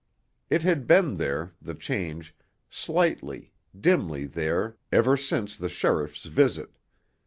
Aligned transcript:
It 0.49 0.63
had 0.63 0.87
been 0.87 1.17
there 1.17 1.53
the 1.61 1.75
change, 1.75 2.35
slightly, 2.71 3.53
dimly 3.79 4.25
there, 4.25 4.77
ever 4.91 5.15
since 5.15 5.55
the 5.55 5.69
sheriff's 5.69 6.23
visit. 6.25 6.73